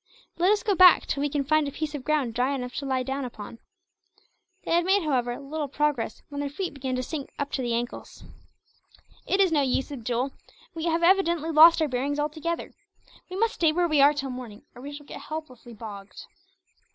[0.39, 2.87] Let us go back, till we can find a piece of ground dry enough to
[2.87, 3.59] lie down upon."
[4.63, 7.75] They had made, however, little progress when their feet began to sink up to the
[7.75, 8.23] ankles.
[9.27, 10.31] "It is no use, Abdool.
[10.73, 12.73] We have evidently lost our bearings, altogether.
[13.29, 16.25] We must stay where we are till morning, or we shall get helplessly bogged."